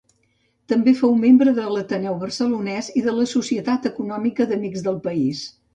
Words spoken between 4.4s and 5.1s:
d’Amics del